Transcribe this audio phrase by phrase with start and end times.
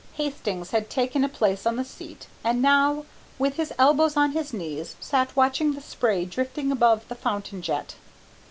[0.13, 3.05] Hastings had taken a place on the seat, and now,
[3.37, 7.93] with his elbows on his knees, sat watching the spray drifting above the fountain jet.